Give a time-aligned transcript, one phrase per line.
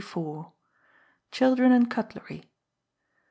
[1.29, 2.49] Children and Cutlery.